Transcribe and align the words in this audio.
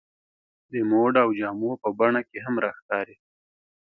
د 0.71 0.73
موډ 0.91 1.13
او 1.23 1.29
جامو 1.39 1.71
په 1.83 1.89
بڼه 1.99 2.21
کې 2.29 2.37
هم 2.45 2.55
راښکاري. 2.63 3.15